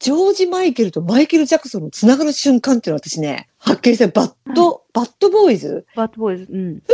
[0.00, 5.86] ジョージ・マイケルとマイケル・ジャクソンのつながる瞬間っていうのは私ね、はっきりしてバッド、バッドボーイズ？
[5.94, 6.46] バッドボーイズ。
[6.50, 6.74] うん。
[6.76, 6.88] ふ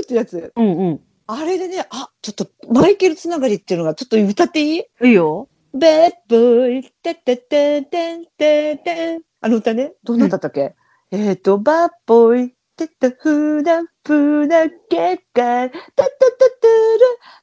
[0.00, 0.52] ーってやつ。
[0.56, 1.00] うんうん。
[1.26, 5.48] あれでね、あ、ちょっとマイケルつながりっていうのがちょっと歌っていいいいよ。
[5.74, 10.74] ベッボーイ、てってってってってってあの歌ね、どんなんだったっけ、
[11.10, 16.10] えっ、と、バッボーイ、てったふだふだけが、たたたたら、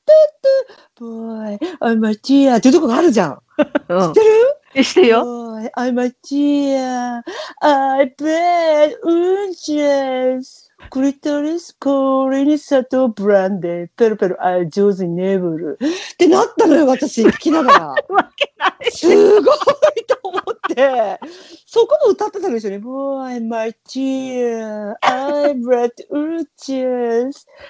[0.05, 0.13] た
[0.77, 3.39] た、ボーイ、アマチュアっていうとこがあるじゃん。
[3.89, 4.81] う知ってる？
[4.81, 4.83] ん。
[4.83, 5.23] してよ。
[5.23, 7.23] Boy, I'm a dear.
[7.61, 10.64] I bet unches.
[10.89, 15.79] クリトリスコーリに砂糖ブランデー、ペロペロ、あ、上手に眠る。
[16.13, 17.87] ってなったのよ、私、聞きながら。
[18.09, 18.91] わけない。
[18.91, 19.07] す
[19.41, 19.55] ごい
[20.07, 20.43] と思っ
[20.75, 21.19] て、
[21.65, 22.79] そこも歌ってたでしょね。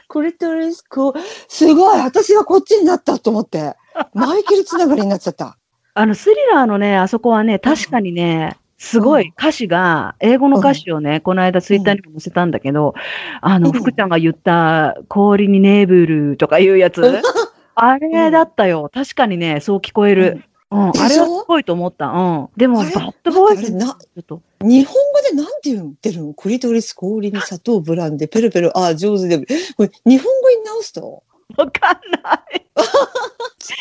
[0.07, 3.75] クリトリスコーすごい私がこっちになったと思って、
[4.13, 5.57] マイケルつながりになっちゃった。
[5.93, 12.93] あの、スリラーのね、あそこはね、確かにね、すごい歌詞が、英語の歌詞をね、この間ツイッターにも載せたんだけど、
[13.41, 13.73] あの、うん。
[13.73, 17.21] 福ちゃんが言った、氷にネーブルとかいうやつ、
[17.75, 18.89] あれだったよ。
[18.93, 20.43] 確かにね、そう聞こえる。
[20.71, 22.07] うん、あれはすごいと思った。
[22.07, 22.49] うん。
[22.57, 26.33] でも、バッドボーイズなちょっと、日本語でなんて言ってるの？
[26.33, 28.77] クリトリス氷に砂糖ブランでペロペロ。
[28.77, 29.37] ああ上手で。
[29.77, 31.23] これ日本語に直すと？
[31.57, 32.65] わかんない。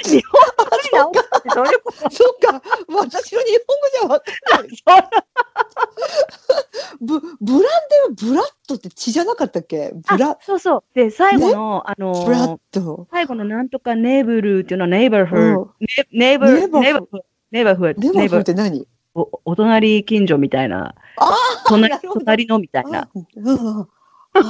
[0.04, 1.98] 日本語に直すってどういうこと？
[2.10, 2.62] そっか。
[2.88, 4.24] 私の日本語じゃわか
[4.62, 4.70] んない。
[7.00, 9.92] ブブランデーはブラッドって血じゃなかったっけ？
[9.94, 10.84] ブラあそうそう。
[10.94, 13.08] で、最後の、あブラッの、ド。
[13.10, 15.62] 最後のなんとかネーブルっていうのはネイバーフうん。
[15.62, 15.68] ー
[16.12, 17.06] ネイバー、ネイバー、ネイバー
[17.50, 18.86] ネイバーフー、レバーフって何？
[19.16, 21.36] おお隣近所みたいな、あ
[21.68, 22.20] 隣なるほど。
[22.20, 23.02] 隣のみたいな。
[23.02, 23.08] あ
[24.34, 24.40] あ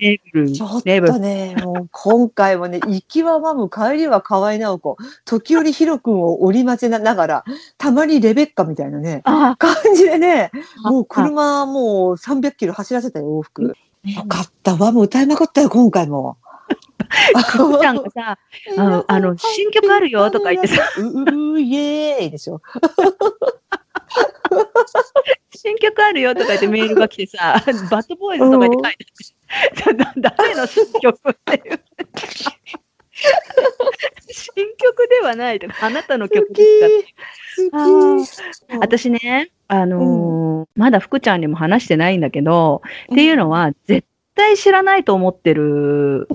[0.00, 7.44] ネイブル、ちょっとね、もう今回もね、行きはマム、帰りは河合直子、時折ヒロ君を織り交ぜながら、
[7.76, 10.50] たまにレベッカみたいなね、あ感じでね、
[10.84, 13.74] あもう車もう300キロ走らせたよ、往復。
[14.06, 16.38] あ、よかったわ、もう歌えなかったよ、今回も。
[17.48, 18.38] 福ちゃんがさ、
[18.76, 22.60] あのあの新曲あるよとか言ってさ、うううイエーイでしょ。
[25.54, 28.88] 新曲あるよとか言ってメールが来てさ、バッドボーイズとか言って
[29.84, 31.80] 書いてあ誰の新曲っていう。
[34.30, 37.04] 新曲ではないとか、あなたの曲で
[37.54, 37.78] すか。
[38.78, 42.82] 私ね、あのーまだ福ちゃんにも話してないんだけど、
[43.12, 46.26] っていうのは、絶対知らないと思ってる、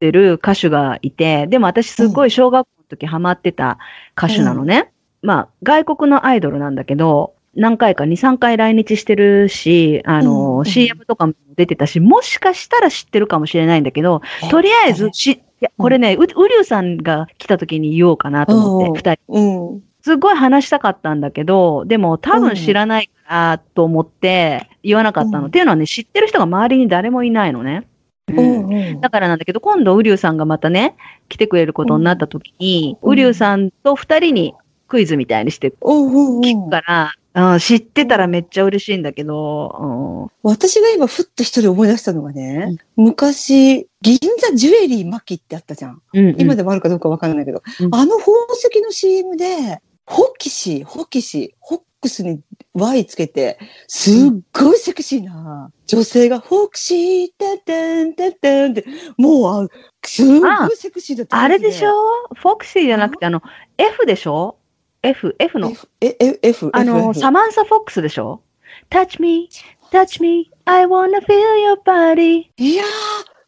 [0.00, 3.78] うん、てる歌手がいて、でも私すごい小学校の時ハマってた
[4.16, 4.92] 歌手なのね。
[5.22, 19.20] まあ、外国のアイドルなんだけど、何回か2、3回来日してるし、あのーうんうん CM とかも出てたし、もしかしたら知ってるかもしれないんだけど、とりあえずし、いや、これね、う、うりゅうさんが来た時に言おうかなと思って、二人。
[19.28, 19.82] うん。
[20.02, 25.38] すごい話したかったんだけど、でも多分知らないからと思って言わなかったの。
[25.40, 27.87] うんっていうのはね、知ってる人が周りに誰もいないのね。
[28.36, 29.00] うんうん。
[29.00, 30.96] だからなんだけど、今度、ウリュウさんがまたね、
[31.28, 33.10] 来てくれることになった時に、うん。
[33.12, 34.54] ウリュウさんと二人に
[34.88, 37.18] クイズみたいにしてうんうん聞くから、うん
[37.60, 46.02] 知ってたらめっちゃ嬉しいんだけど、私が今ふっと一人思い出したのがね、昔、銀座ジュエリーマキってあったじゃん。
[46.14, 46.40] うん、うん。
[46.40, 47.94] 今でもあるかどうかわかんないけど、うん。
[47.94, 51.54] あの宝石の CM で、ホキシ、ホキシ、
[52.00, 52.40] クスに
[52.74, 54.14] Y つけて、すっ
[54.52, 58.84] ごいセクシーな女性が、ホキシー、ててんててんって、
[59.16, 59.68] もう、あ
[60.04, 61.40] すっごいセクシーだった。
[61.40, 61.92] あれでしょ？
[62.34, 63.42] フォクシーじゃなくて、あの、
[63.76, 64.56] F でしょ
[65.02, 68.42] ?F、F の、F、え、え F、あの、F サマンサ・フォックスでしょ
[68.90, 69.48] ?touch me,
[69.90, 72.44] touch me, I wanna feel your body.
[72.56, 72.86] いやー、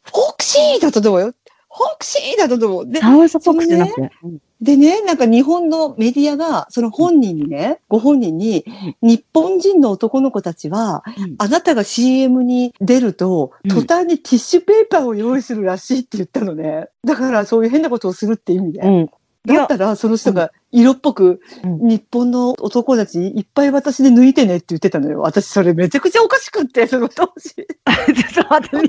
[0.05, 1.35] フォクシーだったと思うよ。
[1.73, 2.87] フォクシーだったと思う。
[2.91, 4.11] で、サマンサ・フォックスじゃなくて。
[4.25, 8.65] うんでね、なんか日本のメディアが、その本人にね、ご本人に、
[9.01, 16.89] 日本人の男の子たちは、うんあなたが CM に出ると、うん途端にティッシュペーパーを用意するらしいって言ったのね。
[17.05, 18.81] だからそういう変なことをするって意味で。
[18.81, 19.11] うん。
[19.47, 25.21] だったら、その人が色っぽく、うん日本の男たちいっぱい私で抜いてねって言ってたのよ。
[25.21, 27.55] 私それめちゃくちゃおかしくって、その当時。
[27.55, 28.89] ちょっと待って、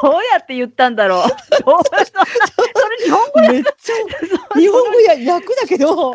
[0.00, 1.28] どうやって言ったんだろう。
[1.28, 3.72] それ日本語めっちゃ、
[5.20, 6.12] 日本語や役だけど、う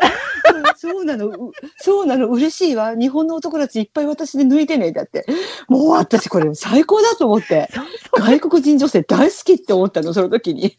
[0.76, 2.94] そうなの、うそうなの、嬉しいわ。
[2.94, 4.92] 日本の男たちいっぱい私で抜いてね。
[4.92, 5.26] だって。
[5.68, 7.68] もう私これ最高だと思って。
[8.12, 10.78] 外国人女性大好きって思ったの、その時に。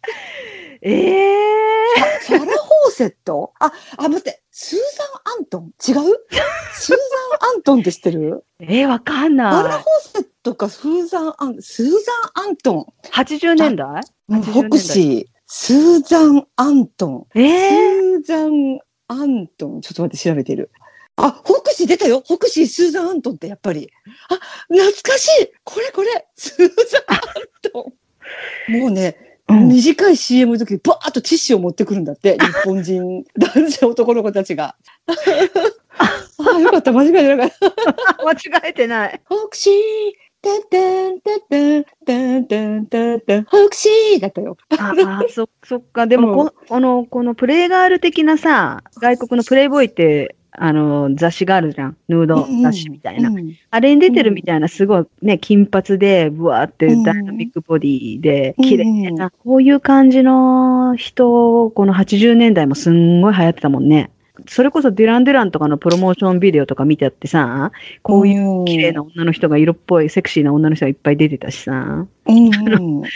[0.81, 1.57] ええ
[2.21, 3.53] サラ・ホーセット？
[3.59, 4.79] あ、あ、待って、スー
[5.25, 5.71] ザン・アントン？
[5.87, 5.95] 違う？
[6.73, 6.95] スー
[7.41, 8.43] ザン・アントンって知ってる？
[8.59, 9.79] えー、わかんサラ・ないホ。
[9.79, 9.83] ー
[10.13, 11.89] セットかスーザン・アン、スー
[12.35, 12.85] ザン・アントン。
[13.11, 14.01] 80年代？
[14.29, 17.27] フ80ォクシー、スーザン・アントン。
[17.33, 19.81] スええーザン・アントン。
[19.81, 20.71] ちょっと待って、調べてる。
[21.15, 22.21] あ、ホクシー出たよ。
[22.25, 23.89] ホクシー、スーザン・アントンってやっぱり。
[24.29, 24.35] あ、
[24.67, 27.21] 懐かしいこれこれスーザン・アン
[27.71, 27.93] ト
[28.69, 28.79] ン。
[28.79, 29.17] もうね、
[29.49, 32.37] うん短い CM の時にバーッとティッシュを持ってくるんだって。
[32.37, 34.75] 日本人、男 性男の子たちが。
[36.37, 36.91] あ、よかった。
[36.91, 37.59] 間違えてなかっ
[38.17, 38.23] た。
[38.27, 39.21] 間違えてない。
[39.25, 39.73] ホクシー、
[40.47, 44.57] タンタンタンタンタンタンタンタン、ホクシーだったよ。
[44.77, 46.07] ああ、そ、そっか。
[46.07, 51.97] でもこ、この、このプレイガール的なさ、外国のプレイボーイって、あの、雑誌があるじゃん。
[52.07, 53.29] ヌード雑誌みたいな。
[53.29, 64.11] うんあれに出てるみたいな、すごいね、金髪で、ブワーってダイナミックボディで、うん綺麗な、こういう感じの人、この80年代もすんごい流行ってたもんね。
[64.47, 67.71] それこそデュラン・デュランとかのプロモーションビデオとか見てあってさ、
[68.03, 72.05] こういう綺麗な女の人が色っぽい、セクシーな女の人がいっぱい出てたしさ。
[72.27, 73.03] うんうん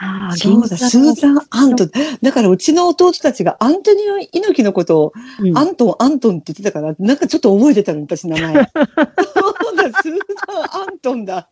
[0.00, 1.90] ああ、そうだ、スーザン・アントン。
[2.22, 8.54] だからうちの弟たちがアントニオ猪木のことを、うんアントン、アントンって言ってたから、なんかちょっと覚えてたの、私名前。
[8.54, 11.48] そうだ、スーザン・アントンだ。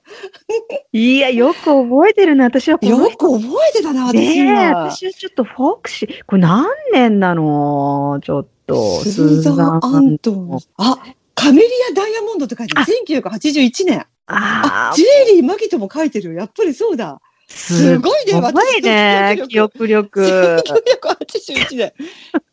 [0.92, 2.44] いや、よく覚えてるな。
[2.44, 4.90] 私はよく覚えてたな、私は。
[4.92, 8.20] 私はちょっとフォークシー、これ何年なの？
[8.22, 9.00] ちょっと。
[9.04, 10.58] スーザン・アントン。
[10.76, 10.98] あ、
[11.34, 12.92] カメリア・ダイヤモンドって書いてある。
[13.06, 14.06] 1981年。
[14.26, 16.40] ああ、ジュエリー・マギトも書いてるよ。
[16.40, 17.20] やっぱりそうだ。
[17.48, 20.60] すごいねすごいね、記憶力。
[20.66, 21.92] 1981年。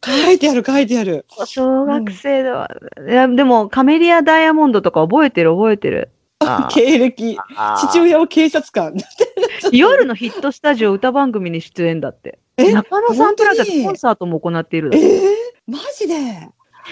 [0.06, 1.26] 書いてある、書いてある。
[1.46, 2.70] 小学生では、
[3.10, 6.12] いや、でも、カメリア・ダイヤモンドとか覚えてる覚えてる。
[6.40, 7.38] あ経歴。
[7.56, 8.94] あ父親を警察官。
[9.72, 12.40] 夜のヒットスタジオ歌番組に出演だって。
[12.58, 12.72] え？
[12.72, 15.22] 中野サンプラザでコンサートも行っているだえってー、
[15.68, 16.50] マジで？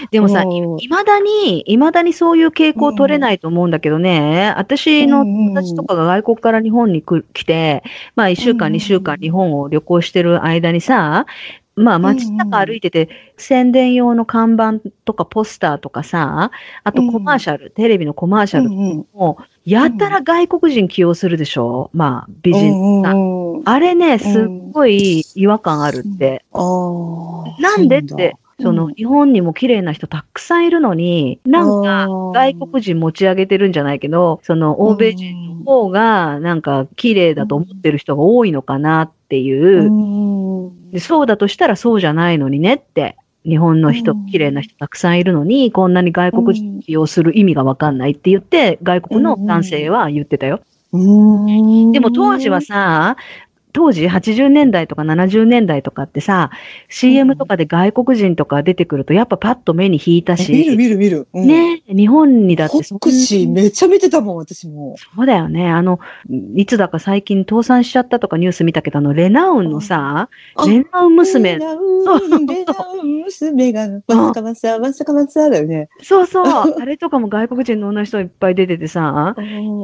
[0.10, 7.84] でもさ、うんいまだに、いまだにそういう傾向取れないと思うんだけどね、私の友達とかが外国から日本に来来て、
[8.16, 11.26] まあ1週間、うん2週間日本を旅行してる間にさ、
[11.76, 16.52] まあ街中歩いてて、宣伝用の看板とかポスターとかさ、
[16.86, 19.06] あとコマーシャル、テレビのコマーシャルうんうん。
[19.14, 21.90] も、やたら外国人起用するでしょ？
[21.94, 23.12] まあ美人さ。
[23.12, 26.46] うんうんあれね、すっごい違和感あるって。
[26.54, 39.90] なんでって、その、だ日本にも綺麗な人たくさんいるのに、なんか、外国人持ち上げてるんじゃないけど、その、欧米人の方が、なんか、綺麗だと思ってる人が多いのかなっていう、
[41.00, 50.62] そうだとしたらそうじゃないのにねって、日本の人うん、綺麗な人たくさんいるのに、こんなに外国人起用する意味がわかんないって言って、外国の男性は言ってたよ。
[50.94, 50.98] う
[51.50, 51.92] ん。
[51.92, 53.16] でも当時はさ、
[53.72, 56.52] 当時80年代とか70年代とかってさ、
[56.90, 61.28] CM とかで外国人とか出てくるとやっぱパッと目に引いたし、見る見る見る。
[61.34, 61.48] うん。
[61.48, 64.96] ね、日本にだってそんホックシーめっちゃ見てたもん、私も。
[64.98, 65.70] そうだよね。
[65.70, 66.00] あの、
[66.56, 71.54] いつだか最近倒産しちゃったとかニュース見たけど、あの、レナウンのさ、あレナウン娘。
[71.54, 75.90] レ、ナウン、レナウン娘が、まさかまさ、まさかまさだよね。
[76.02, 76.46] そうそう、
[76.80, 79.42] あれとかも外国人の女の人いっぱい出ててさ、あ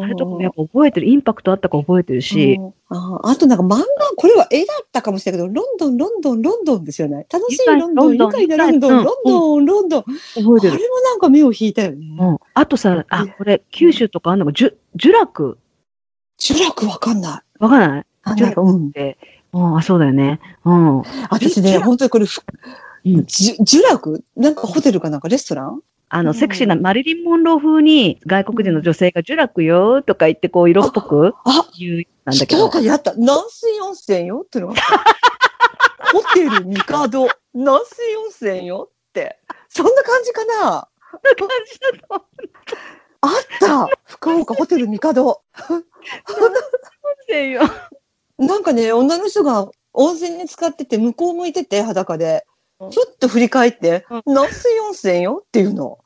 [0.08, 3.86] れとかもやっぱ覚えてる、インパクトあったか覚えてるし、うんああとなんか漫画、
[4.16, 7.28] これは絵だったかもしれないけど、ロンドン、ロンドン、ロンドンですよね。
[7.32, 10.04] 楽しいロンドン、愉愉快快なロンドン、うんロンドン、ロンドン。
[10.04, 11.04] 覚えてあれもる。
[11.04, 12.18] なんか目を引いたよね。
[12.18, 12.38] うん。
[12.54, 15.58] あとさ、あ、これ、九州とかあんのか、ジュ、ジュラク
[16.40, 17.64] 呪楽わかんない。
[17.64, 18.06] わかんない？
[18.24, 19.18] あジュラクうんって、
[19.52, 20.40] うん、あ、そうだよね。
[20.64, 21.02] うん。
[21.30, 22.26] 私ね、本当にこれ、
[23.06, 25.82] 呪楽なんかホテルかなんかレストラン？
[26.10, 32.82] あの、うんセクシーなマリリン・モンロー風に外国人の女性がジュラクよとか言ってこう色っぽくあ、言うなんだけど福岡。
[32.82, 33.14] にあった。
[33.16, 34.44] 軟水温泉よ？
[34.46, 34.76] ってのが。
[36.14, 38.90] ホテルミカド、軟水温泉よ？
[39.10, 39.40] って。
[39.70, 40.88] そんな感じかな？
[41.12, 42.26] 感じだと
[43.22, 45.42] あった福岡ホテルミカド。
[45.70, 45.78] 思
[47.30, 47.62] うよ。
[48.38, 52.46] なんかね、女の人が温泉に浸かってて、向こう向いてて、裸で。
[52.80, 55.44] うんちょっと振り返ってう、軟水温泉よ？
[55.46, 55.98] っていうの。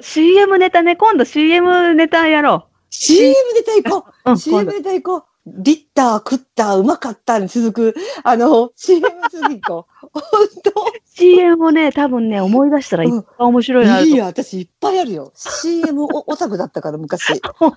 [0.00, 4.30] CM ネタね、今度 CM ネタやろ CM ネタ行こう。
[4.30, 4.34] うう。
[4.34, 4.72] ん、今 CM 度。
[4.72, 5.24] ネタ行こう。
[5.46, 10.20] リッター、食った、うまかったに続く、あの、CM 次行こう。
[10.72, 14.00] 本 CM をね、多分ね、思い出したらいっぱい面白いな当。
[14.00, 15.32] るといいや、私いっぱいあるよ。
[15.34, 17.40] CM おオタクだったから、昔。
[17.58, 17.72] 本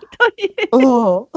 [0.71, 0.85] 当に。
[0.85, 1.27] うん。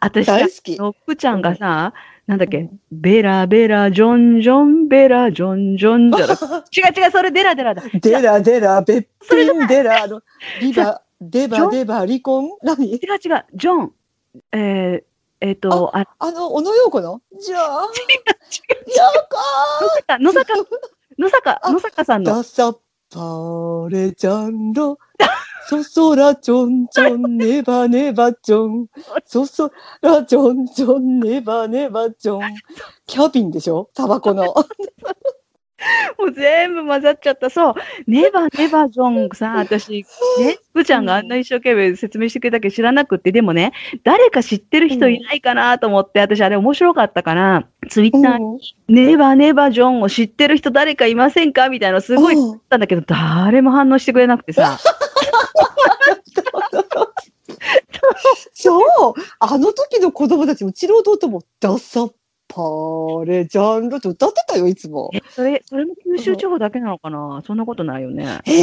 [0.00, 0.76] 私さ大好き。
[0.78, 1.92] のっぷちゃんがさ、
[2.26, 7.82] なんだっけ、ベラベラ、ジョンジョン、ベラ、ジョンジョン じゃなく違う違う、それデラデラだ。
[8.00, 10.22] デラデラ、べっぴんデラ、あの、
[10.60, 12.86] リバ、デバデバ、離婚何？
[12.86, 13.92] 違う違う、ジョン。
[14.52, 15.04] えー、
[15.40, 17.20] えっ、と、あ、あの、小野洋子の？
[17.38, 17.88] じゃあ、
[18.88, 20.54] 洋野坂、
[21.18, 22.36] 野坂、あ野坂さん子の。
[22.36, 22.78] ダサパ
[23.90, 24.98] レジャンロ、
[25.68, 28.86] そそらちょんちょん、ネバネバちょん、
[29.24, 29.70] そそ
[30.02, 32.42] らちょんちょん、ネバネバちょん。
[33.06, 33.88] キャビンでしょ？
[33.94, 34.54] タバコの。
[36.18, 37.50] もう全部混ざっちゃった。
[37.50, 37.74] そう。
[38.06, 40.06] ネバネバジョンさ、私、
[40.38, 51.68] ね、ふーちゃんがあんな一生懸命説明してくれたけど知らなくって、でもね、誰か知ってる人いないかなと思って、私あれ面白かったから、ツイッターに、ネバネバジョンを知ってる人誰かいませんか？
[51.68, 54.78] みたいなのすごい言ったんだけど、誰も反応してくれなくてさ。
[58.52, 62.12] そうあの時の子供たちもチロ弟もダサッ
[62.48, 65.10] パーレジャンルって歌ってたよいつも。
[65.14, 67.42] え、それ、それも九州地方だけなのかな？
[67.46, 68.40] そんなことないよね。
[68.46, 68.54] えー、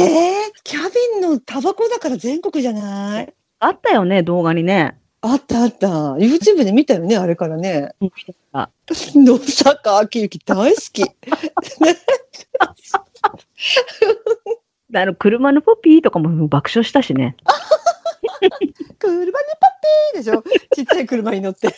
[0.64, 3.34] キャビンのタバコだから全国じゃない？
[3.58, 4.98] あったよね、動画にね。
[5.20, 5.86] あったあった。
[6.14, 7.94] YouTube で見たよね、あれからね。
[8.00, 11.04] 野坂昭之大好き。
[14.94, 17.36] あの、車のポピーとかも爆笑したしね。
[18.98, 19.70] 車にパッ
[20.14, 20.42] ピーでしょ？
[20.74, 21.74] ちっちゃい車に乗って。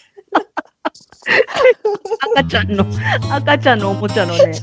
[2.36, 2.84] 赤ちゃんの
[3.30, 4.52] 赤ちゃんのおもちゃのね。